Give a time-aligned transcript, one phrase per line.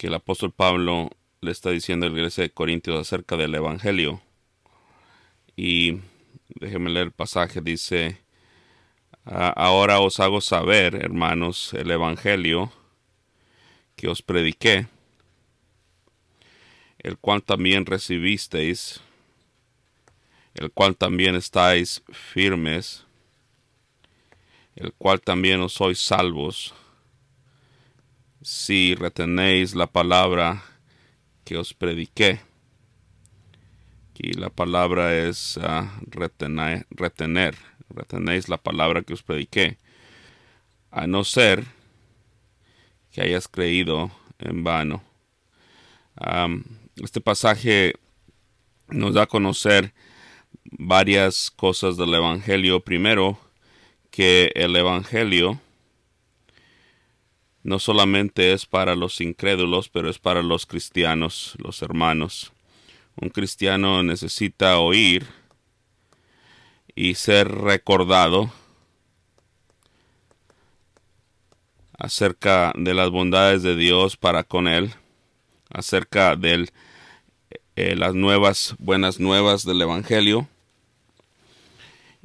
[0.00, 1.10] que el apóstol Pablo
[1.42, 4.22] le está diciendo a la iglesia de Corintios acerca del Evangelio.
[5.56, 5.98] Y
[6.48, 8.18] déjenme leer el pasaje, dice,
[9.26, 12.72] ahora os hago saber, hermanos, el Evangelio
[13.94, 14.86] que os prediqué,
[17.00, 19.02] el cual también recibisteis,
[20.54, 23.04] el cual también estáis firmes,
[24.76, 26.72] el cual también os sois salvos,
[28.42, 30.62] si retenéis la palabra
[31.44, 32.40] que os prediqué.
[34.14, 37.56] Y la palabra es ah, retener, retener,
[37.88, 39.78] retenéis la palabra que os prediqué,
[40.90, 41.64] a no ser
[43.10, 45.02] que hayas creído en vano.
[46.96, 47.94] este pasaje
[48.88, 49.94] nos da a conocer
[50.64, 52.80] varias cosas del Evangelio.
[52.80, 53.38] Primero,
[54.10, 55.60] que el Evangelio
[57.62, 62.52] no solamente es para los incrédulos, pero es para los cristianos, los hermanos.
[63.20, 65.26] Un cristiano necesita oír
[66.94, 68.50] y ser recordado
[71.98, 74.94] acerca de las bondades de Dios para con él,
[75.68, 76.70] acerca de
[77.76, 80.48] eh, las nuevas, buenas nuevas del Evangelio.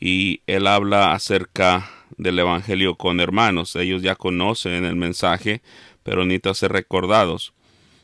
[0.00, 3.76] Y él habla acerca del Evangelio con hermanos.
[3.76, 5.62] Ellos ya conocen el mensaje,
[6.02, 7.52] pero necesitan ser recordados.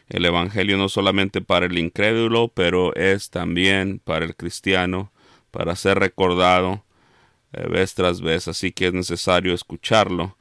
[0.09, 5.11] El Evangelio no solamente para el incrédulo, pero es también para el cristiano,
[5.51, 6.85] para ser recordado
[7.53, 8.47] eh, vez tras vez.
[8.47, 10.37] Así que es necesario escucharlo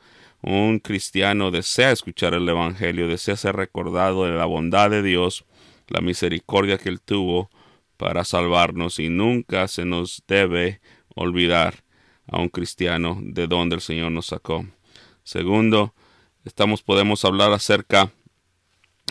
[0.46, 5.44] un cristiano desea escuchar el Evangelio, desea ser recordado de la bondad de Dios,
[5.88, 7.50] la misericordia que Él tuvo
[7.98, 10.82] para salvarnos y nunca se nos debe
[11.16, 11.84] olvidar
[12.28, 14.66] a un cristiano de donde el Señor nos sacó.
[15.24, 15.94] Segundo,
[16.44, 18.12] estamos podemos hablar acerca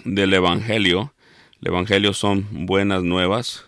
[0.05, 1.15] del Evangelio.
[1.61, 3.67] El Evangelio son buenas nuevas.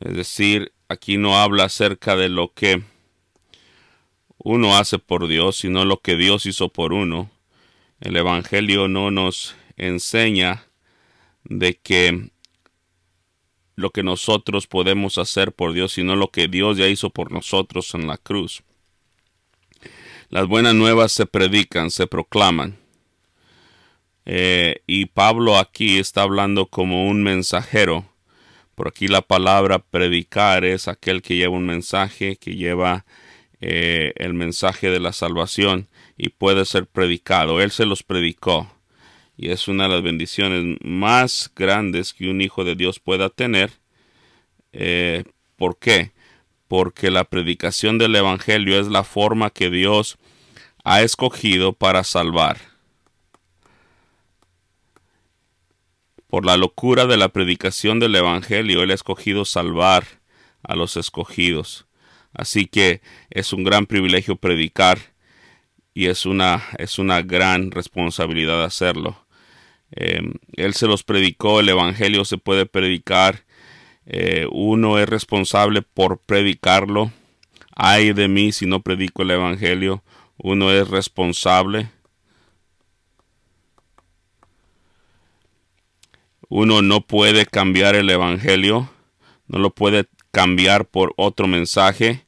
[0.00, 2.82] Es decir, aquí no habla acerca de lo que
[4.38, 7.30] uno hace por Dios, sino lo que Dios hizo por uno.
[8.00, 10.66] El Evangelio no nos enseña
[11.44, 12.30] de que
[13.76, 17.94] lo que nosotros podemos hacer por Dios, sino lo que Dios ya hizo por nosotros
[17.94, 18.62] en la cruz.
[20.28, 22.78] Las buenas nuevas se predican, se proclaman.
[24.26, 28.06] Eh, y Pablo aquí está hablando como un mensajero
[28.74, 33.04] por aquí la palabra predicar es aquel que lleva un mensaje, que lleva
[33.60, 37.60] eh, el mensaje de la salvación y puede ser predicado.
[37.60, 38.73] Él se los predicó
[39.36, 43.72] y es una de las bendiciones más grandes que un hijo de Dios pueda tener.
[44.72, 45.24] Eh,
[45.56, 46.12] ¿Por qué?
[46.68, 50.18] Porque la predicación del Evangelio es la forma que Dios
[50.84, 52.58] ha escogido para salvar.
[56.28, 60.04] Por la locura de la predicación del Evangelio, Él ha escogido salvar
[60.62, 61.86] a los escogidos.
[62.32, 64.98] Así que es un gran privilegio predicar
[65.94, 69.23] y es una, es una gran responsabilidad hacerlo.
[69.96, 73.44] Em, él se los predicó, el Evangelio se puede predicar,
[74.06, 77.12] eh, uno es responsable por predicarlo.
[77.76, 80.02] Ay de mí si no predico el Evangelio,
[80.36, 81.90] uno es responsable.
[86.48, 88.90] Uno no puede cambiar el Evangelio,
[89.46, 92.26] no lo puede cambiar por otro mensaje,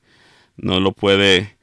[0.56, 1.56] no lo puede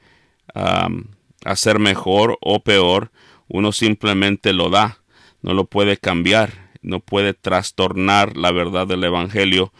[1.45, 3.11] hacer mejor o peor,
[3.47, 5.02] uno simplemente lo da,
[5.43, 9.71] no lo puede cambiar, no puede trastornar la verdad del Evangelio,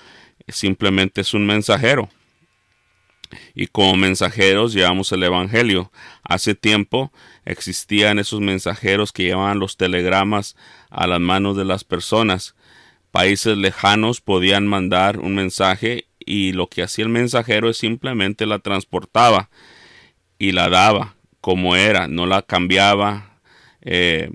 [0.47, 2.09] simplemente es un mensajero.
[3.56, 5.91] Y como mensajeros llevamos el Evangelio.
[6.22, 7.12] Hace tiempo
[7.46, 10.56] existían esos mensajeros que llevaban los telegramas
[10.91, 12.54] a las manos de las personas
[13.13, 18.57] países lejanos podían mandar un mensaje y lo que hacía el mensajero es simplemente la
[18.57, 19.51] transportaba
[20.39, 23.39] y la daba como era, no la cambiaba,
[23.81, 24.31] eh,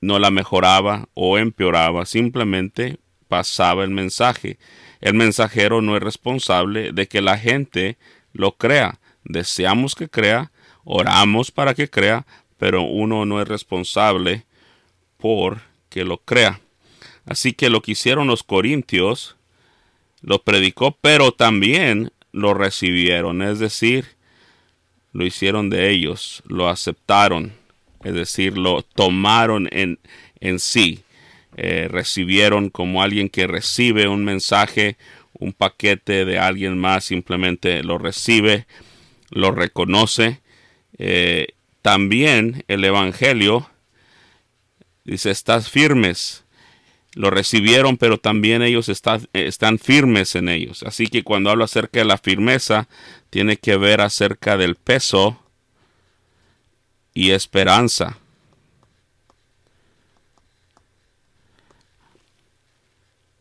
[0.00, 2.98] no la mejoraba o empeoraba, simplemente
[3.28, 4.58] pasaba el mensaje.
[5.00, 7.98] El mensajero no es responsable de que la gente
[8.32, 8.98] lo crea.
[9.24, 10.50] Deseamos que crea,
[10.84, 14.46] oramos para que crea, pero uno no es responsable
[15.16, 16.60] por que lo crea.
[17.26, 19.36] Así que lo que hicieron los corintios,
[20.22, 24.16] lo predicó, pero también lo recibieron, es decir,
[25.12, 27.52] lo hicieron de ellos, lo aceptaron,
[28.04, 29.98] es decir, lo tomaron en,
[30.40, 31.02] en sí,
[31.56, 34.96] eh, recibieron como alguien que recibe un mensaje,
[35.32, 38.66] un paquete de alguien más, simplemente lo recibe,
[39.30, 40.40] lo reconoce,
[40.98, 41.48] eh,
[41.82, 43.70] también el Evangelio,
[45.04, 46.44] dice, estás firmes.
[47.14, 50.82] Lo recibieron, pero también ellos están firmes en ellos.
[50.82, 52.86] Así que cuando hablo acerca de la firmeza,
[53.30, 55.42] tiene que ver acerca del peso
[57.18, 58.16] y esperanza.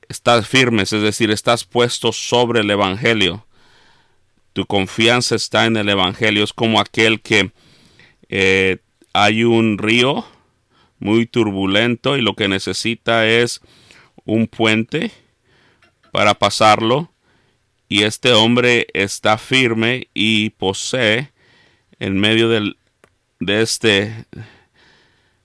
[0.09, 3.45] Estás firmes, es decir, estás puesto sobre el Evangelio.
[4.53, 6.43] Tu confianza está en el Evangelio.
[6.43, 7.51] Es como aquel que
[8.29, 8.77] eh,
[9.13, 10.25] hay un río
[10.97, 13.61] muy turbulento y lo que necesita es
[14.25, 15.11] un puente
[16.11, 17.11] para pasarlo.
[17.87, 21.31] Y este hombre está firme y posee
[21.99, 22.75] en medio del,
[23.39, 24.25] de, este,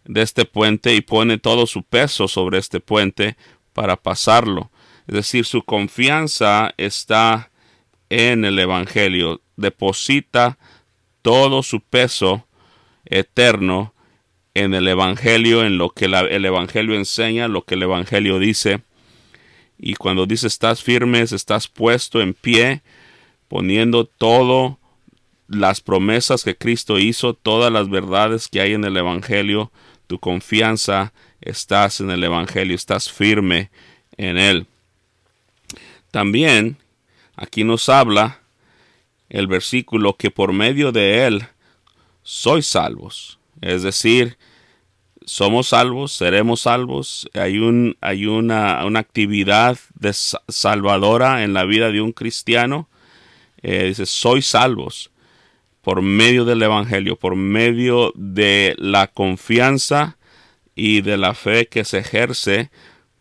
[0.04, 3.36] de este puente y pone todo su peso sobre este puente
[3.72, 4.70] para pasarlo.
[5.06, 7.50] Es decir, su confianza está
[8.08, 9.40] en el Evangelio.
[9.56, 10.58] Deposita
[11.22, 12.46] todo su peso
[13.04, 13.94] eterno
[14.54, 18.82] en el Evangelio, en lo que el Evangelio enseña, lo que el Evangelio dice.
[19.78, 22.82] Y cuando dice estás firmes, estás puesto en pie,
[23.48, 24.78] poniendo todo
[25.52, 29.70] las promesas que Cristo hizo, todas las verdades que hay en el Evangelio,
[30.06, 33.70] tu confianza estás en el Evangelio, estás firme
[34.16, 34.66] en él.
[36.10, 36.78] También
[37.36, 38.40] aquí nos habla
[39.28, 41.46] el versículo que por medio de él
[42.22, 43.38] sois salvos.
[43.60, 44.38] Es decir,
[45.24, 47.28] somos salvos, seremos salvos.
[47.34, 52.88] Hay, un, hay una, una, actividad de salvadora en la vida de un cristiano.
[53.62, 55.11] Eh, dice, sois salvos
[55.82, 60.16] por medio del Evangelio, por medio de la confianza
[60.74, 62.70] y de la fe que se ejerce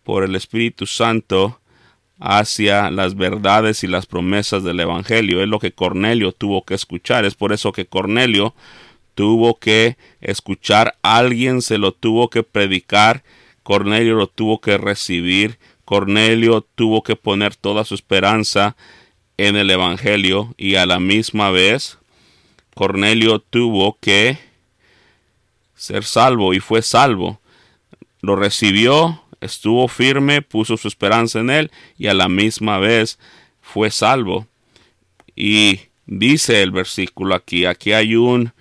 [0.04, 1.60] por el Espíritu Santo
[2.20, 5.42] hacia las verdades y las promesas del Evangelio.
[5.42, 7.26] Es lo que Cornelio tuvo que escuchar.
[7.26, 8.54] Es por eso que Cornelio
[9.16, 13.24] tuvo que escuchar, alguien se lo tuvo que predicar,
[13.64, 18.78] Cornelio lo tuvo que recibir, Cornelio tuvo que poner toda su esperanza
[19.38, 21.98] en el Evangelio y a la misma vez
[22.76, 24.38] Cornelio tuvo que
[25.76, 27.40] ser salvo y fue salvo.
[28.22, 33.20] Lo recibió, estuvo firme, puso su esperanza en él y a la misma vez
[33.62, 34.48] fue salvo.
[35.36, 38.54] Y dice el versículo aquí, aquí hay un,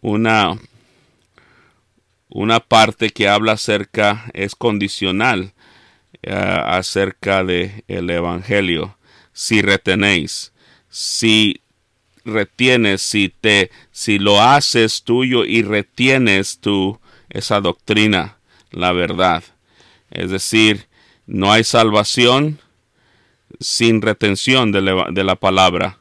[0.00, 0.58] una,
[2.28, 5.52] una parte que habla acerca, es condicional
[6.22, 8.96] eh, acerca de el Evangelio.
[9.32, 10.52] Si retenéis,
[10.88, 11.61] si
[12.24, 18.38] retienes, si te, si lo haces tuyo y retienes tú esa doctrina,
[18.70, 19.42] la verdad.
[20.10, 20.86] Es decir,
[21.26, 22.60] no hay salvación
[23.60, 26.00] sin retención de la, de la palabra.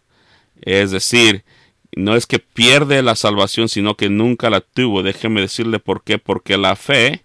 [0.62, 1.44] Es decir,
[1.95, 5.03] no es que pierde la salvación, sino que nunca la tuvo.
[5.03, 6.17] Déjeme decirle por qué.
[6.17, 7.24] Porque la fe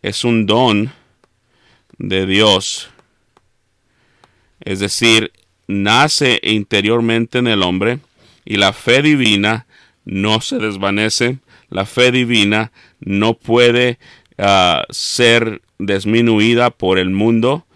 [0.00, 0.92] es un don
[1.98, 2.90] de Dios.
[4.60, 5.32] Es decir,
[5.66, 8.00] nace interiormente en el hombre
[8.44, 9.66] y la fe divina
[10.04, 11.38] no se desvanece.
[11.68, 13.98] La fe divina no puede
[14.38, 17.66] ah, ser disminuida por el mundo.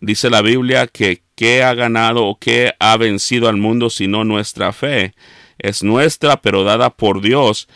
[0.00, 4.72] Dice la Biblia que qué ha ganado o qué ha vencido al mundo sino nuestra
[4.72, 5.14] fe.
[5.58, 7.68] Es nuestra, pero dada por Dios.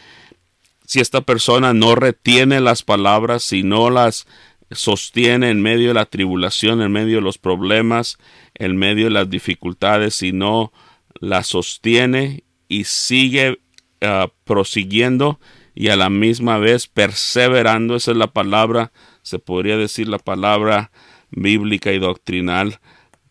[0.87, 4.27] Si esta persona no retiene las palabras, si no las
[4.71, 8.19] sostiene en medio de la tribulación, en medio de los problemas,
[8.55, 10.73] en medio de las dificultades, si no
[11.21, 13.61] las sostiene y sigue
[14.03, 15.41] ah, prosiguiendo
[15.75, 20.91] y a la misma vez perseverando, esa es la palabra, se podría decir la palabra
[21.31, 22.81] bíblica y doctrinal,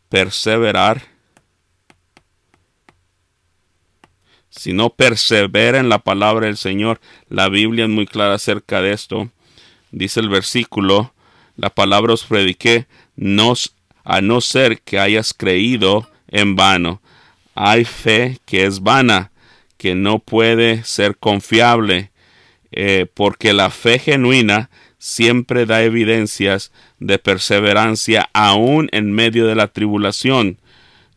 [0.09, 1.01] perseverar.
[4.49, 8.93] Si no persevera en la palabra del Señor, la Biblia es muy clara acerca de
[8.93, 9.29] esto.
[9.91, 11.13] Dice el versículo,
[11.57, 12.85] la palabra os prediqué,
[14.03, 17.01] a no ser que hayas creído en vano.
[17.55, 19.31] Hay fe que es vana,
[19.77, 22.11] que no puede ser confiable,
[22.71, 29.67] eh, porque la fe genuina siempre da evidencias de perseverancia aún en medio de la
[29.67, 30.57] tribulación.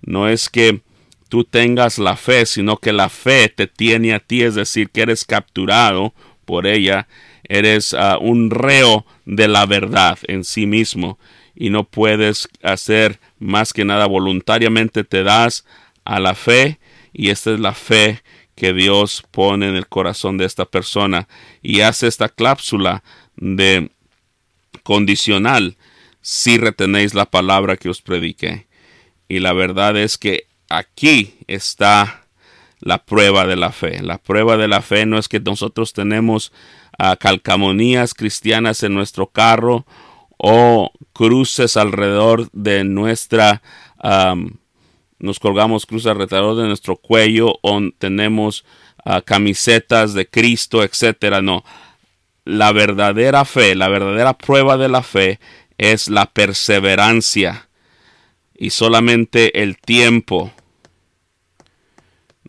[0.03, 0.81] No es que
[1.29, 5.03] tú tengas la fe, sino que la fe te tiene a ti, es decir, que
[5.03, 6.13] eres capturado
[6.45, 7.07] por ella,
[7.51, 11.19] eres ah, un reo de la verdad en sí mismo
[11.57, 15.67] y no puedes hacer más que nada voluntariamente te das
[16.05, 16.79] a la fe
[17.13, 18.23] y esta es la fe
[18.55, 21.27] que Dios pone en el corazón de esta persona
[21.61, 23.03] y hace esta clápsula
[23.37, 23.91] de
[24.85, 25.77] condicional
[26.21, 28.69] si retenéis la palabra que os prediqué.
[29.29, 32.20] Y la verdad es que aquí está
[32.81, 34.03] la prueba de la fe.
[34.03, 36.53] La prueba de la fe no es que nosotros tenemos
[36.99, 39.87] uh, calcamonías cristianas en nuestro carro
[40.37, 43.63] o cruces alrededor de nuestra
[45.21, 48.65] nos colgamos cruces alrededor de nuestro cuello o tenemos
[49.05, 51.43] uh, camisetas de Cristo, etcétera.
[51.43, 51.63] No,
[52.45, 55.39] la verdadera fe, la verdadera prueba de la fe
[55.79, 57.69] es la perseverancia
[58.55, 60.53] y solamente el tiempo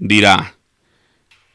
[0.01, 0.55] dirá.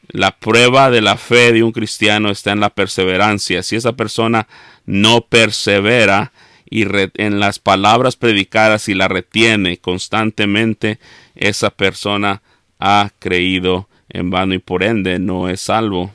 [0.09, 3.63] La prueba de la fe de un cristiano está en la perseverancia.
[3.63, 4.47] Si esa persona
[4.87, 6.33] no persevera
[6.71, 6.87] y
[7.17, 11.01] en las palabras predicadas y la retiene constantemente,
[11.35, 12.41] esa persona
[12.79, 16.15] ha creído en vano y por ende no es salvo.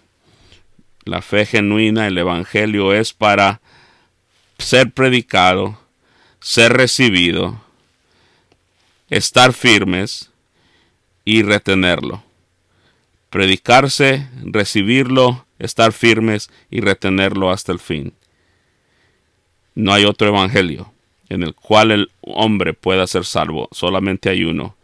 [1.03, 3.59] La fe genuina, el Evangelio es para
[4.57, 5.77] ser predicado,
[6.39, 7.61] ser recibido,
[9.09, 10.30] estar firmes
[11.25, 12.23] y retenerlo.
[13.29, 18.13] Predicarse, recibirlo, estar firmes y retenerlo hasta el fin.
[19.75, 20.91] No hay otro evangelio
[21.31, 24.75] en el cual el hombre pueda ser salvo, solamente hay uno.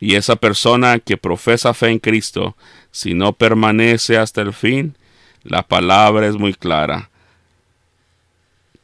[0.00, 2.56] Y esa persona que profesa fe en Cristo,
[2.90, 4.96] si no permanece hasta el fin,
[5.42, 7.10] la palabra es muy clara.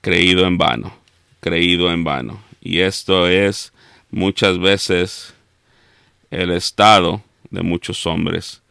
[0.03, 0.95] Creído en vano,
[1.41, 2.43] creído en vano.
[2.61, 3.73] Y esto es
[4.11, 5.35] muchas veces
[6.33, 8.63] el estado de muchos hombres.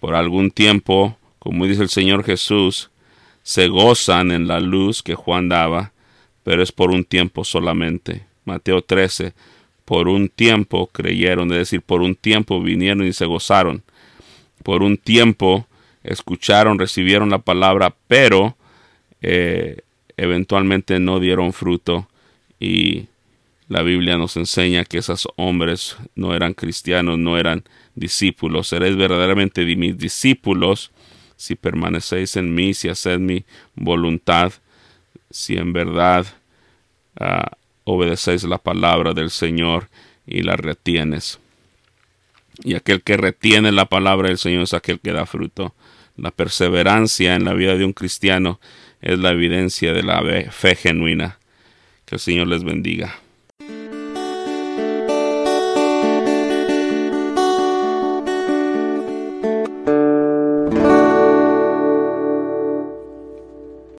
[0.00, 2.90] Por algún tiempo, como dice el Señor Jesús,
[3.42, 5.92] se gozan en la luz que Juan daba,
[6.42, 8.24] pero es por un tiempo solamente.
[8.46, 9.34] Mateo 13,
[9.84, 13.82] por un tiempo creyeron, es decir, por un tiempo vinieron y se gozaron.
[14.62, 15.66] Por un tiempo
[16.02, 18.56] escucharon, recibieron la palabra, pero
[19.20, 19.82] eh,
[20.16, 22.08] eventualmente no dieron fruto
[22.58, 23.08] y
[23.68, 28.68] la Biblia nos enseña que esos hombres no eran cristianos, no eran discípulos.
[28.68, 30.90] Seréis verdaderamente mis discípulos
[31.36, 33.44] si permanecéis en mí, si haced mi
[33.74, 34.52] voluntad,
[35.30, 36.26] si en verdad
[37.20, 37.50] uh,
[37.84, 39.88] obedecéis la palabra del Señor
[40.26, 41.40] y la retienes.
[42.62, 45.74] Y aquel que retiene la palabra del Señor es aquel que da fruto.
[46.16, 48.60] La perseverancia en la vida de un cristiano
[49.00, 51.38] es la evidencia de la fe genuina.
[52.04, 53.23] Que el Señor les bendiga.